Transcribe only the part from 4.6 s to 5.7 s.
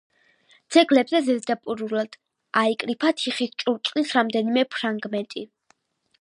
ფრაგმენტი.